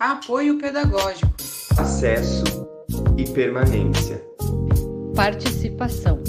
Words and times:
Apoio 0.00 0.56
pedagógico. 0.58 1.28
Acesso 1.76 2.44
e 3.16 3.28
permanência. 3.32 4.24
Participação. 5.16 6.22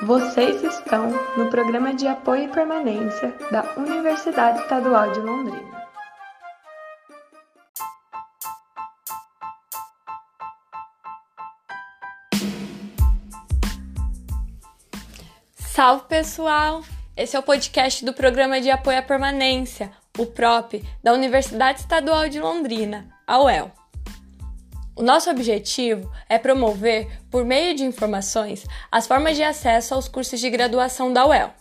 Vocês 0.00 0.62
estão 0.62 1.10
no 1.36 1.50
programa 1.50 1.92
de 1.92 2.06
apoio 2.06 2.44
e 2.44 2.48
permanência 2.48 3.36
da 3.50 3.74
Universidade 3.76 4.60
Estadual 4.60 5.12
de 5.12 5.20
Londrina. 5.20 5.76
Salve 15.58 16.04
pessoal! 16.08 16.82
Esse 17.16 17.34
é 17.34 17.38
o 17.38 17.42
podcast 17.42 18.04
do 18.04 18.12
Programa 18.12 18.60
de 18.60 18.70
Apoio 18.70 18.98
à 18.98 19.02
Permanência, 19.02 19.90
o 20.18 20.26
PROP, 20.26 20.84
da 21.02 21.14
Universidade 21.14 21.80
Estadual 21.80 22.28
de 22.28 22.38
Londrina, 22.38 23.08
a 23.26 23.42
UEL. 23.42 23.72
O 24.94 25.02
nosso 25.02 25.30
objetivo 25.30 26.12
é 26.28 26.36
promover, 26.36 27.08
por 27.30 27.42
meio 27.42 27.74
de 27.74 27.84
informações, 27.84 28.66
as 28.92 29.06
formas 29.06 29.34
de 29.34 29.42
acesso 29.42 29.94
aos 29.94 30.08
cursos 30.08 30.38
de 30.38 30.50
graduação 30.50 31.10
da 31.10 31.26
UEL. 31.26 31.54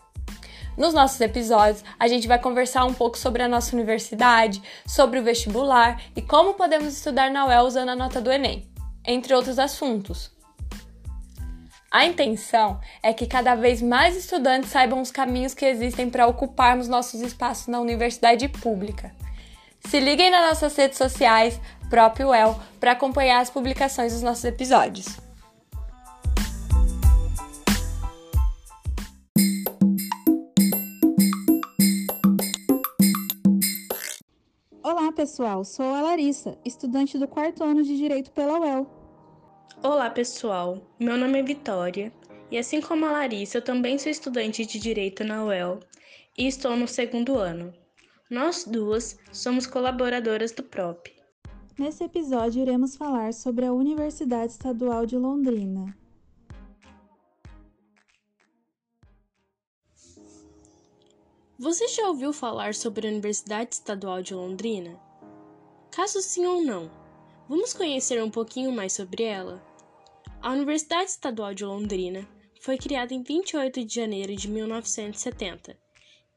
Nos 0.78 0.94
nossos 0.94 1.22
episódios, 1.22 1.86
a 1.98 2.06
gente 2.10 2.28
vai 2.28 2.38
conversar 2.38 2.84
um 2.84 2.94
pouco 2.94 3.18
sobre 3.18 3.42
a 3.42 3.48
nossa 3.48 3.74
universidade, 3.74 4.62
sobre 4.86 5.20
o 5.20 5.24
vestibular 5.24 6.02
e 6.18 6.22
como 6.22 6.56
podemos 6.56 6.94
estudar 6.94 7.32
na 7.32 7.46
UEL 7.46 7.64
usando 7.64 7.88
a 7.88 7.96
nota 7.96 8.20
do 8.20 8.30
Enem, 8.30 8.70
entre 9.06 9.34
outros 9.34 9.58
assuntos. 9.58 10.35
A 11.96 12.06
intenção 12.06 12.78
é 13.02 13.14
que 13.14 13.26
cada 13.26 13.56
vez 13.56 13.82
mais 13.82 14.18
estudantes 14.18 14.70
saibam 14.70 15.00
os 15.00 15.12
caminhos 15.12 15.54
que 15.54 15.64
existem 15.64 16.10
para 16.10 16.28
ocuparmos 16.28 16.90
nossos 16.90 17.22
espaços 17.22 17.68
na 17.68 17.80
universidade 17.80 18.50
pública. 18.50 19.16
Se 19.80 20.02
liguem 20.02 20.30
nas 20.30 20.46
nossas 20.46 20.76
redes 20.76 20.98
sociais, 20.98 21.58
próprio 21.90 22.34
El, 22.34 22.60
para 22.82 22.92
acompanhar 22.92 23.40
as 23.40 23.50
publicações 23.50 24.12
dos 24.12 24.22
nossos 24.22 24.44
episódios. 24.44 25.08
Olá, 34.84 35.14
pessoal. 35.14 35.64
Sou 35.64 35.96
a 35.96 36.02
Larissa, 36.02 36.58
estudante 36.66 37.18
do 37.18 37.26
quarto 37.26 37.64
ano 37.64 37.84
de 37.84 37.96
Direito 37.96 38.34
pela 38.34 38.60
UEL. 38.60 39.05
Olá, 39.88 40.10
pessoal. 40.10 40.82
Meu 41.00 41.16
nome 41.16 41.38
é 41.38 41.44
Vitória 41.44 42.12
e, 42.50 42.58
assim 42.58 42.82
como 42.82 43.06
a 43.06 43.12
Larissa, 43.12 43.60
eu 43.60 43.62
também 43.62 44.00
sou 44.00 44.12
estudante 44.12 44.66
de 44.66 44.80
Direito 44.80 45.24
na 45.24 45.46
UEL 45.46 45.80
e 46.36 46.48
estou 46.48 46.76
no 46.76 46.88
segundo 46.88 47.38
ano. 47.38 47.72
Nós 48.28 48.66
duas 48.66 49.16
somos 49.32 49.68
colaboradoras 49.68 50.52
do 50.52 50.64
PROP. 50.64 51.14
Nesse 51.78 52.04
episódio, 52.04 52.64
iremos 52.64 52.96
falar 52.96 53.32
sobre 53.32 53.64
a 53.68 53.72
Universidade 53.72 54.54
Estadual 54.54 55.06
de 55.06 55.18
Londrina. 55.18 55.96
Você 61.60 61.88
já 61.90 62.08
ouviu 62.08 62.34
falar 62.34 62.74
sobre 62.74 63.08
a 63.08 63.12
Universidade 63.12 63.76
Estadual 63.76 64.24
de 64.24 64.34
Londrina? 64.34 65.00
Caso 65.92 66.24
sim 66.24 66.44
ou 66.44 66.64
não, 66.64 66.90
vamos 67.48 67.72
conhecer 67.72 68.22
um 68.24 68.32
pouquinho 68.32 68.72
mais 68.72 68.92
sobre 68.92 69.22
ela? 69.22 69.75
A 70.46 70.52
Universidade 70.52 71.10
Estadual 71.10 71.56
de 71.56 71.66
Londrina 71.66 72.24
foi 72.62 72.78
criada 72.78 73.16
em 73.16 73.24
28 73.24 73.84
de 73.84 73.96
janeiro 73.96 74.36
de 74.36 74.48
1970 74.48 75.76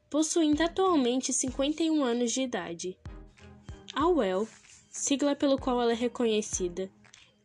possuindo 0.09 0.63
atualmente 0.63 1.31
51 1.31 2.03
anos 2.03 2.33
de 2.33 2.41
idade. 2.41 2.99
A 3.93 4.09
UEL, 4.09 4.49
sigla 4.91 5.37
pelo 5.37 5.59
qual 5.59 5.83
ela 5.83 5.93
é 5.93 5.95
reconhecida, 5.95 6.91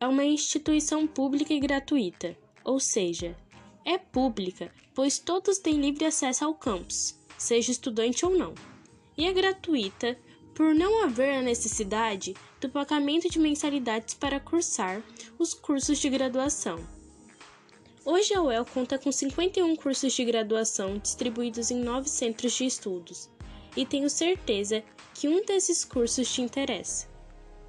é 0.00 0.08
uma 0.08 0.24
instituição 0.24 1.06
pública 1.06 1.52
e 1.52 1.60
gratuita, 1.60 2.34
ou 2.64 2.80
seja, 2.80 3.36
é 3.84 3.98
pública, 3.98 4.72
pois 4.94 5.18
todos 5.18 5.58
têm 5.58 5.78
livre 5.78 6.06
acesso 6.06 6.46
ao 6.46 6.54
campus, 6.54 7.14
seja 7.36 7.72
estudante 7.72 8.24
ou 8.24 8.34
não, 8.34 8.54
e 9.18 9.26
é 9.26 9.32
gratuita 9.34 10.18
por 10.54 10.74
não 10.74 11.04
haver 11.04 11.34
a 11.34 11.42
necessidade 11.42 12.34
do 12.64 12.70
pagamento 12.70 13.28
de 13.28 13.38
mensalidades 13.38 14.14
para 14.14 14.40
cursar 14.40 15.02
os 15.38 15.52
cursos 15.52 15.98
de 15.98 16.08
graduação. 16.08 16.78
Hoje 18.02 18.32
a 18.32 18.42
UEL 18.42 18.64
conta 18.64 18.98
com 18.98 19.12
51 19.12 19.76
cursos 19.76 20.14
de 20.14 20.24
graduação 20.24 20.96
distribuídos 20.96 21.70
em 21.70 21.76
nove 21.76 22.08
centros 22.08 22.54
de 22.54 22.64
estudos, 22.64 23.28
e 23.76 23.84
tenho 23.84 24.08
certeza 24.08 24.82
que 25.12 25.28
um 25.28 25.44
desses 25.44 25.84
cursos 25.84 26.32
te 26.32 26.40
interessa. 26.40 27.06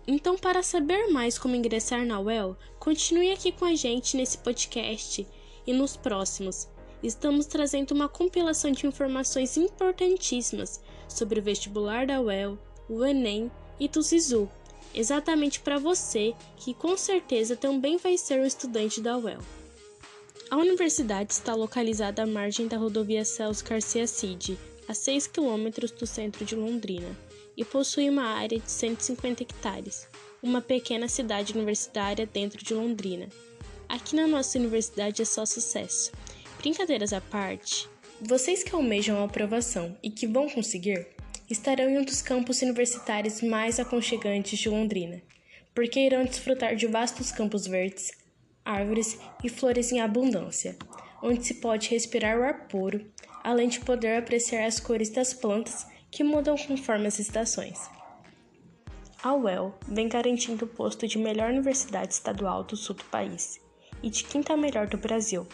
Então, 0.07 0.37
para 0.37 0.63
saber 0.63 1.07
mais 1.07 1.37
como 1.37 1.57
ingressar 1.57 2.05
na 2.05 2.21
UEL, 2.21 2.55
continue 2.79 3.33
aqui 3.33 3.51
com 3.51 3.65
a 3.65 3.75
gente 3.75 4.15
nesse 4.15 4.37
podcast 4.37 5.27
e 5.67 5.73
nos 5.73 5.97
próximos. 5.97 6.69
Estamos 7.03 7.47
trazendo 7.47 7.91
uma 7.91 8.07
compilação 8.07 8.71
de 8.71 8.87
informações 8.87 9.57
importantíssimas 9.57 10.81
sobre 11.09 11.41
o 11.41 11.43
vestibular 11.43 12.07
da 12.07 12.21
UEL, 12.21 12.57
o 12.87 13.03
Enem 13.03 13.51
e 13.77 13.89
do 13.89 14.01
SISU, 14.01 14.49
exatamente 14.93 15.59
para 15.59 15.77
você 15.77 16.33
que 16.57 16.73
com 16.73 16.95
certeza 16.97 17.55
também 17.55 17.97
vai 17.97 18.17
ser 18.17 18.39
um 18.39 18.45
estudante 18.45 19.01
da 19.01 19.17
UEL. 19.17 19.39
A 20.49 20.57
universidade 20.57 21.33
está 21.33 21.55
localizada 21.55 22.23
à 22.23 22.25
margem 22.25 22.67
da 22.67 22.77
rodovia 22.77 23.25
Celso 23.25 23.65
Garcia 23.65 24.05
Cid, 24.05 24.57
a 24.87 24.93
6 24.93 25.27
quilômetros 25.27 25.91
do 25.91 26.05
centro 26.05 26.45
de 26.45 26.55
Londrina, 26.55 27.17
e 27.57 27.65
possui 27.65 28.09
uma 28.09 28.25
área 28.25 28.59
de 28.59 28.69
150 28.69 29.43
hectares, 29.43 30.07
uma 30.43 30.61
pequena 30.61 31.07
cidade 31.07 31.53
universitária 31.53 32.25
dentro 32.25 32.63
de 32.63 32.73
Londrina. 32.73 33.27
Aqui 33.89 34.15
na 34.15 34.27
nossa 34.27 34.59
universidade 34.59 35.21
é 35.21 35.25
só 35.25 35.45
sucesso. 35.45 36.11
Brincadeiras 36.59 37.13
à 37.13 37.21
parte, 37.21 37.89
vocês 38.21 38.63
que 38.63 38.73
almejam 38.73 39.19
a 39.19 39.25
aprovação 39.25 39.97
e 40.01 40.09
que 40.09 40.27
vão 40.27 40.49
conseguir, 40.49 41.07
estarão 41.49 41.89
em 41.89 41.99
um 41.99 42.03
dos 42.03 42.21
campos 42.21 42.61
universitários 42.61 43.41
mais 43.41 43.79
aconchegantes 43.79 44.57
de 44.59 44.69
Londrina, 44.69 45.21
porque 45.73 45.99
irão 45.99 46.23
desfrutar 46.25 46.75
de 46.75 46.87
vastos 46.87 47.31
campos 47.31 47.67
verdes, 47.67 48.11
árvores 48.63 49.19
e 49.43 49.49
flores 49.49 49.91
em 49.91 49.99
abundância, 49.99 50.75
onde 51.21 51.45
se 51.45 51.55
pode 51.55 51.89
respirar 51.89 52.39
o 52.39 52.43
ar 52.43 52.67
puro, 52.67 53.05
além 53.43 53.69
de 53.69 53.79
poder 53.79 54.17
apreciar 54.17 54.65
as 54.65 54.79
cores 54.79 55.09
das 55.09 55.33
plantas 55.33 55.85
que 56.09 56.23
mudam 56.23 56.55
conforme 56.57 57.07
as 57.07 57.19
estações. 57.19 57.89
A 59.21 59.33
UEL 59.33 59.73
vem 59.87 60.07
garantindo 60.07 60.65
o 60.65 60.67
posto 60.67 61.07
de 61.07 61.17
melhor 61.17 61.49
universidade 61.49 62.13
estadual 62.13 62.63
do 62.63 62.75
sul 62.75 62.95
do 62.95 63.03
país 63.05 63.59
e 64.01 64.09
de 64.09 64.23
quinta 64.23 64.55
melhor 64.55 64.87
do 64.87 64.97
Brasil, 64.97 65.47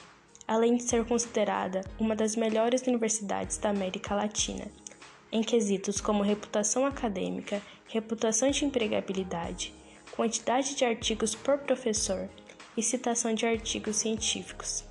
além 0.47 0.75
de 0.75 0.83
ser 0.83 1.05
considerada 1.05 1.81
uma 1.97 2.15
das 2.15 2.35
melhores 2.35 2.81
universidades 2.81 3.57
da 3.57 3.69
América 3.69 4.13
Latina, 4.13 4.65
em 5.31 5.41
quesitos 5.41 6.01
como 6.01 6.23
reputação 6.23 6.85
acadêmica, 6.85 7.61
reputação 7.87 8.51
de 8.51 8.65
empregabilidade, 8.65 9.73
quantidade 10.15 10.75
de 10.75 10.83
artigos 10.83 11.33
por 11.33 11.57
professor 11.59 12.29
e 12.75 12.83
citação 12.83 13.33
de 13.33 13.45
artigos 13.45 13.97
científicos. 13.97 14.83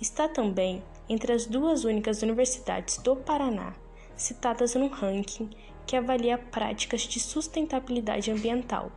Está 0.00 0.28
também 0.28 0.82
entre 1.08 1.32
as 1.32 1.46
duas 1.46 1.84
únicas 1.84 2.22
universidades 2.22 2.98
do 2.98 3.16
Paraná 3.16 3.74
citadas 4.16 4.74
no 4.74 4.88
ranking 4.88 5.50
que 5.86 5.94
avalia 5.94 6.38
práticas 6.38 7.02
de 7.02 7.20
sustentabilidade 7.20 8.30
ambiental, 8.30 8.90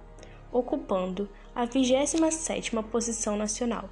ocupando 0.52 1.30
a 1.54 1.68
27ª 1.68 2.82
posição 2.84 3.36
nacional, 3.36 3.90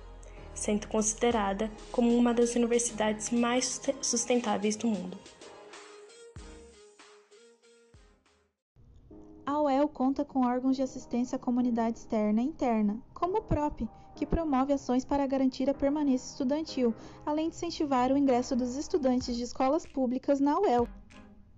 sendo 0.54 0.88
considerada 0.88 1.70
como 1.92 2.16
uma 2.16 2.34
das 2.34 2.56
universidades 2.56 3.30
mais 3.30 3.80
sustentáveis 4.02 4.76
do 4.76 4.88
mundo. 4.88 5.18
A 9.50 9.62
UEL 9.62 9.88
conta 9.88 10.26
com 10.26 10.46
órgãos 10.46 10.76
de 10.76 10.82
assistência 10.82 11.38
à 11.38 11.40
comunidade 11.40 12.00
externa 12.00 12.42
e 12.42 12.46
interna, 12.46 13.02
como 13.14 13.38
o 13.38 13.42
PROP, 13.42 13.88
que 14.14 14.26
promove 14.26 14.74
ações 14.74 15.06
para 15.06 15.26
garantir 15.26 15.70
a 15.70 15.74
permanência 15.74 16.32
estudantil, 16.32 16.94
além 17.26 17.48
de 17.48 17.56
incentivar 17.56 18.12
o 18.12 18.18
ingresso 18.18 18.58
dos 18.58 18.76
estudantes 18.76 19.38
de 19.38 19.44
escolas 19.44 19.86
públicas 19.86 20.42
na 20.42 20.60
UEL. 20.60 20.86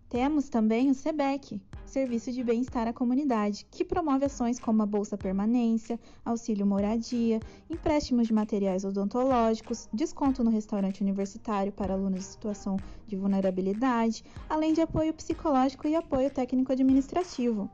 Temos 0.08 0.50
também 0.50 0.92
o 0.92 0.94
SEBEC, 0.94 1.60
Serviço 1.84 2.32
de 2.32 2.44
Bem-Estar 2.44 2.88
à 2.88 2.94
Comunidade, 2.94 3.66
que 3.72 3.84
promove 3.84 4.26
ações 4.26 4.60
como 4.60 4.84
a 4.84 4.86
Bolsa 4.86 5.18
Permanência, 5.18 6.00
auxílio 6.24 6.68
moradia, 6.68 7.40
empréstimos 7.68 8.28
de 8.28 8.34
materiais 8.34 8.86
odontológicos, 8.86 9.90
desconto 9.92 10.44
no 10.44 10.52
restaurante 10.52 11.02
universitário 11.02 11.72
para 11.72 11.96
alunos 11.96 12.20
em 12.20 12.32
situação 12.32 12.78
de 13.08 13.16
vulnerabilidade, 13.16 14.24
além 14.48 14.74
de 14.74 14.82
apoio 14.82 15.12
psicológico 15.12 15.88
e 15.88 15.96
apoio 15.96 16.30
técnico-administrativo. 16.30 17.68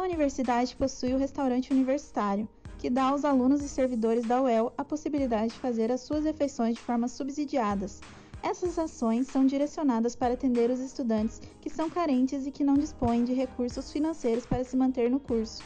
A 0.00 0.02
universidade 0.02 0.74
possui 0.76 1.12
o 1.12 1.18
restaurante 1.18 1.70
universitário, 1.70 2.48
que 2.78 2.88
dá 2.88 3.10
aos 3.10 3.22
alunos 3.22 3.62
e 3.62 3.68
servidores 3.68 4.24
da 4.24 4.40
UEL 4.40 4.72
a 4.78 4.82
possibilidade 4.82 5.52
de 5.52 5.58
fazer 5.58 5.92
as 5.92 6.00
suas 6.00 6.24
refeições 6.24 6.76
de 6.76 6.80
forma 6.80 7.06
subsidiadas, 7.06 8.00
Essas 8.42 8.78
ações 8.78 9.26
são 9.26 9.44
direcionadas 9.44 10.16
para 10.16 10.32
atender 10.32 10.70
os 10.70 10.80
estudantes 10.80 11.42
que 11.60 11.68
são 11.68 11.90
carentes 11.90 12.46
e 12.46 12.50
que 12.50 12.64
não 12.64 12.78
dispõem 12.78 13.24
de 13.24 13.34
recursos 13.34 13.92
financeiros 13.92 14.46
para 14.46 14.64
se 14.64 14.74
manter 14.74 15.10
no 15.10 15.20
curso. 15.20 15.62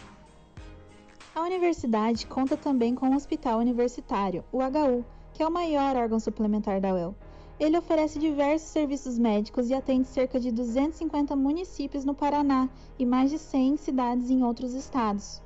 A 1.33 1.43
universidade 1.43 2.27
conta 2.27 2.57
também 2.57 2.93
com 2.93 3.11
o 3.11 3.15
Hospital 3.15 3.61
Universitário, 3.61 4.45
o 4.51 4.59
HU, 4.59 5.05
que 5.33 5.45
é 5.45 5.47
o 5.47 5.53
maior 5.53 5.95
órgão 5.95 6.19
suplementar 6.19 6.81
da 6.81 6.93
UEL. 6.93 7.15
Ele 7.59 7.79
oferece 7.79 8.19
diversos 8.19 8.69
serviços 8.69 9.17
médicos 9.17 9.71
e 9.71 9.75
atende 9.75 10.09
cerca 10.09 10.41
de 10.41 10.51
250 10.51 11.37
municípios 11.37 12.05
no 12.05 12.15
Paraná 12.15 12.69
e 12.99 13.07
mais 13.07 13.31
de 13.31 13.39
100 13.39 13.77
cidades 13.77 14.29
em 14.31 14.43
outros 14.43 14.75
estados. 14.75 15.41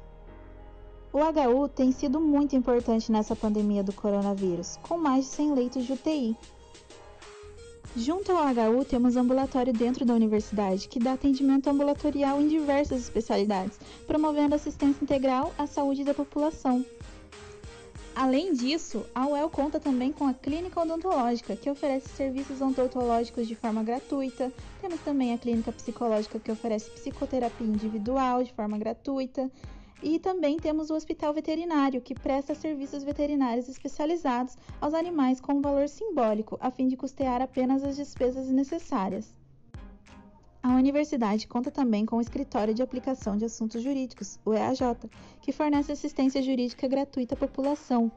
O 1.13 1.19
HU 1.19 1.69
tem 1.69 1.93
sido 1.93 2.21
muito 2.21 2.57
importante 2.57 3.11
nessa 3.13 3.37
pandemia 3.37 3.83
do 3.83 3.93
coronavírus, 3.93 4.79
com 4.83 4.97
mais 4.97 5.25
de 5.25 5.31
100 5.33 5.55
leitos 5.55 5.85
de 5.85 5.93
UTI. 5.93 6.37
Junto 7.97 8.33
ao 8.33 8.45
HU, 8.47 8.85
temos 8.85 9.17
ambulatório 9.17 9.73
dentro 9.73 10.05
da 10.05 10.15
universidade, 10.15 10.89
que 10.89 10.99
dá 10.99 11.15
atendimento 11.15 11.69
ambulatorial 11.69 12.41
em 12.41 12.47
diversas 12.47 13.01
especialidades, 13.01 13.81
promovendo 14.07 14.55
assistência 14.55 15.03
integral 15.03 15.53
à 15.59 15.67
saúde 15.67 16.05
da 16.05 16.15
população. 16.15 16.85
Além 18.19 18.53
disso, 18.53 19.07
a 19.15 19.29
UEL 19.29 19.49
conta 19.49 19.79
também 19.79 20.11
com 20.11 20.27
a 20.27 20.35
Clínica 20.35 20.81
Odontológica, 20.81 21.55
que 21.55 21.71
oferece 21.71 22.09
serviços 22.09 22.61
odontológicos 22.61 23.47
de 23.47 23.55
forma 23.55 23.81
gratuita. 23.85 24.53
Temos 24.81 24.99
também 25.03 25.33
a 25.33 25.39
Clínica 25.39 25.71
Psicológica, 25.71 26.41
que 26.41 26.51
oferece 26.51 26.91
psicoterapia 26.91 27.65
individual 27.65 28.43
de 28.43 28.53
forma 28.53 28.77
gratuita. 28.77 29.49
E 30.03 30.19
também 30.19 30.57
temos 30.57 30.91
o 30.91 30.97
Hospital 30.97 31.33
Veterinário, 31.33 32.01
que 32.01 32.13
presta 32.13 32.57
serviços 32.57 33.05
veterinários 33.05 33.69
especializados 33.69 34.59
aos 34.81 34.95
animais 34.95 35.41
com 35.41 35.53
um 35.53 35.63
valor 35.63 35.89
simbólico, 35.89 36.59
a 36.61 36.73
fim 36.73 36.89
de 36.89 36.97
custear 36.97 37.41
apenas 37.41 37.85
as 37.85 37.97
despesas 37.97 38.49
necessárias. 38.49 39.33
A 40.63 40.75
universidade 40.75 41.47
conta 41.47 41.71
também 41.71 42.05
com 42.05 42.17
o 42.17 42.21
Escritório 42.21 42.75
de 42.75 42.83
Aplicação 42.83 43.37
de 43.37 43.45
Assuntos 43.45 43.83
Jurídicos, 43.83 44.41
o 44.45 44.53
EAJ, 44.53 44.81
que 45.41 45.53
fornece 45.53 45.93
assistência 45.93 46.43
jurídica 46.43 46.89
gratuita 46.89 47.35
à 47.35 47.39
população. 47.39 48.11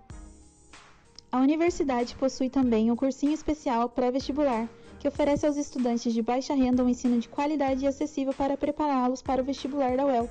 A 1.31 1.39
universidade 1.39 2.15
possui 2.15 2.49
também 2.49 2.91
o 2.91 2.95
cursinho 2.95 3.33
especial 3.33 3.87
pré-vestibular, 3.89 4.67
que 4.99 5.07
oferece 5.07 5.45
aos 5.45 5.55
estudantes 5.55 6.13
de 6.13 6.21
baixa 6.21 6.53
renda 6.53 6.83
um 6.83 6.89
ensino 6.89 7.19
de 7.19 7.29
qualidade 7.29 7.85
e 7.85 7.87
acessível 7.87 8.33
para 8.33 8.57
prepará-los 8.57 9.21
para 9.21 9.41
o 9.41 9.45
vestibular 9.45 9.95
da 9.95 10.05
UEL. 10.05 10.29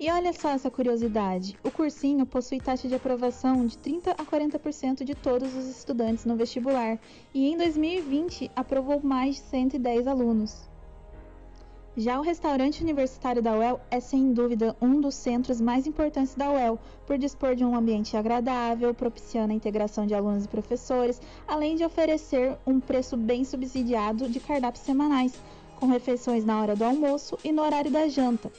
E 0.00 0.10
olha 0.10 0.32
só 0.32 0.48
essa 0.48 0.70
curiosidade: 0.70 1.58
o 1.62 1.70
cursinho 1.70 2.24
possui 2.24 2.58
taxa 2.58 2.88
de 2.88 2.94
aprovação 2.94 3.66
de 3.66 3.76
30 3.76 4.12
a 4.12 4.24
40% 4.24 5.04
de 5.04 5.14
todos 5.14 5.54
os 5.54 5.66
estudantes 5.66 6.24
no 6.24 6.36
vestibular 6.36 6.98
e 7.34 7.46
em 7.46 7.58
2020 7.58 8.50
aprovou 8.56 9.02
mais 9.02 9.34
de 9.34 9.42
110 9.42 10.06
alunos. 10.06 10.70
Já 11.94 12.18
o 12.18 12.22
restaurante 12.22 12.82
universitário 12.82 13.42
da 13.42 13.54
UEL 13.54 13.78
é 13.90 14.00
sem 14.00 14.32
dúvida 14.32 14.74
um 14.80 15.02
dos 15.02 15.14
centros 15.16 15.60
mais 15.60 15.86
importantes 15.86 16.34
da 16.34 16.50
UEL, 16.50 16.78
por 17.06 17.18
dispor 17.18 17.54
de 17.54 17.62
um 17.62 17.76
ambiente 17.76 18.16
agradável, 18.16 18.94
propiciando 18.94 19.52
a 19.52 19.56
integração 19.56 20.06
de 20.06 20.14
alunos 20.14 20.46
e 20.46 20.48
professores, 20.48 21.20
além 21.46 21.76
de 21.76 21.84
oferecer 21.84 22.56
um 22.66 22.80
preço 22.80 23.18
bem 23.18 23.44
subsidiado 23.44 24.30
de 24.30 24.40
cardápios 24.40 24.82
semanais, 24.82 25.34
com 25.78 25.88
refeições 25.88 26.42
na 26.42 26.58
hora 26.58 26.74
do 26.74 26.84
almoço 26.84 27.36
e 27.44 27.52
no 27.52 27.60
horário 27.60 27.90
da 27.90 28.08
janta. 28.08 28.50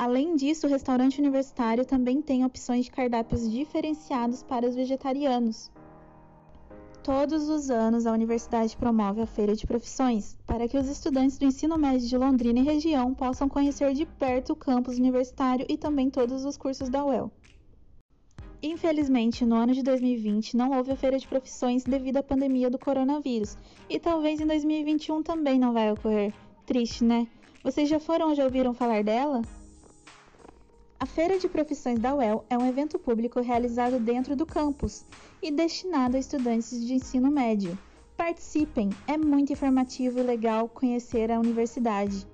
Além 0.00 0.34
disso, 0.34 0.66
o 0.66 0.70
restaurante 0.70 1.20
universitário 1.20 1.84
também 1.84 2.22
tem 2.22 2.42
opções 2.42 2.86
de 2.86 2.90
cardápios 2.90 3.50
diferenciados 3.50 4.42
para 4.42 4.66
os 4.66 4.74
vegetarianos. 4.74 5.70
Todos 7.02 7.50
os 7.50 7.70
anos, 7.70 8.06
a 8.06 8.12
universidade 8.12 8.74
promove 8.78 9.20
a 9.20 9.26
Feira 9.26 9.54
de 9.54 9.66
Profissões 9.66 10.38
para 10.46 10.66
que 10.66 10.78
os 10.78 10.88
estudantes 10.88 11.36
do 11.36 11.44
ensino 11.44 11.76
médio 11.76 12.08
de 12.08 12.16
Londrina 12.16 12.60
e 12.60 12.62
região 12.62 13.12
possam 13.12 13.46
conhecer 13.46 13.92
de 13.92 14.06
perto 14.06 14.54
o 14.54 14.56
campus 14.56 14.96
universitário 14.96 15.66
e 15.68 15.76
também 15.76 16.08
todos 16.08 16.46
os 16.46 16.56
cursos 16.56 16.88
da 16.88 17.04
UEL. 17.04 17.30
Infelizmente, 18.62 19.44
no 19.44 19.54
ano 19.54 19.74
de 19.74 19.82
2020 19.82 20.56
não 20.56 20.74
houve 20.78 20.92
a 20.92 20.96
Feira 20.96 21.18
de 21.18 21.28
Profissões 21.28 21.84
devido 21.84 22.16
à 22.16 22.22
pandemia 22.22 22.70
do 22.70 22.78
coronavírus, 22.78 23.54
e 23.86 24.00
talvez 24.00 24.40
em 24.40 24.46
2021 24.46 25.22
também 25.22 25.58
não 25.58 25.74
vai 25.74 25.92
ocorrer. 25.92 26.32
Triste, 26.64 27.04
né? 27.04 27.28
Vocês 27.62 27.86
já 27.86 28.00
foram 28.00 28.30
ou 28.30 28.34
já 28.34 28.44
ouviram 28.44 28.72
falar 28.72 29.04
dela? 29.04 29.42
A 31.02 31.06
Feira 31.06 31.38
de 31.38 31.48
Profissões 31.48 31.98
da 31.98 32.14
UEL 32.14 32.44
é 32.50 32.58
um 32.58 32.68
evento 32.68 32.98
público 32.98 33.40
realizado 33.40 33.98
dentro 33.98 34.36
do 34.36 34.44
campus 34.44 35.02
e 35.40 35.50
destinado 35.50 36.14
a 36.14 36.20
estudantes 36.20 36.78
de 36.86 36.92
ensino 36.92 37.30
médio. 37.30 37.78
Participem, 38.18 38.90
é 39.06 39.16
muito 39.16 39.50
informativo 39.50 40.18
e 40.18 40.22
legal 40.22 40.68
conhecer 40.68 41.32
a 41.32 41.40
universidade. 41.40 42.26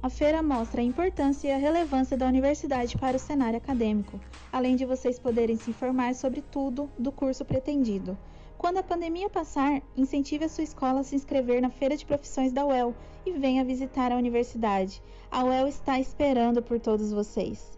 A 0.00 0.08
feira 0.08 0.40
mostra 0.40 0.80
a 0.80 0.84
importância 0.84 1.48
e 1.48 1.50
a 1.50 1.58
relevância 1.58 2.16
da 2.16 2.28
universidade 2.28 2.96
para 2.96 3.16
o 3.16 3.20
cenário 3.20 3.58
acadêmico, 3.58 4.20
além 4.52 4.76
de 4.76 4.84
vocês 4.84 5.18
poderem 5.18 5.56
se 5.56 5.70
informar 5.70 6.14
sobre 6.14 6.40
tudo 6.40 6.88
do 6.96 7.10
curso 7.10 7.44
pretendido. 7.44 8.16
Quando 8.58 8.78
a 8.78 8.82
pandemia 8.82 9.30
passar, 9.30 9.80
incentive 9.96 10.44
a 10.44 10.48
sua 10.48 10.64
escola 10.64 10.98
a 10.98 11.04
se 11.04 11.14
inscrever 11.14 11.62
na 11.62 11.70
Feira 11.70 11.96
de 11.96 12.04
Profissões 12.04 12.52
da 12.52 12.66
UEL 12.66 12.92
e 13.24 13.30
venha 13.30 13.64
visitar 13.64 14.10
a 14.10 14.16
universidade. 14.16 15.00
A 15.30 15.44
UEL 15.44 15.68
está 15.68 16.00
esperando 16.00 16.60
por 16.60 16.80
todos 16.80 17.12
vocês. 17.12 17.77